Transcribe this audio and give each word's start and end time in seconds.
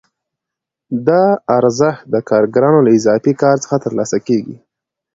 دا 1.07 1.23
ارزښت 1.57 2.01
د 2.13 2.15
کارګرانو 2.29 2.79
له 2.85 2.91
اضافي 2.97 3.33
کار 3.41 3.55
څخه 3.63 3.77
ترلاسه 3.85 4.17
کېږي 4.27 4.55